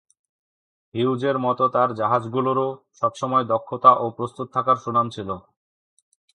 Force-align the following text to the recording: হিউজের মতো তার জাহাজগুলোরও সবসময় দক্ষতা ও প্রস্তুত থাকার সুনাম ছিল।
হিউজের 0.93 1.37
মতো 1.39 1.63
তার 1.67 1.89
জাহাজগুলোরও 1.95 2.67
সবসময় 2.99 3.45
দক্ষতা 3.45 3.91
ও 3.95 4.05
প্রস্তুত 4.17 4.47
থাকার 4.55 4.77
সুনাম 4.83 5.07
ছিল। 5.15 5.29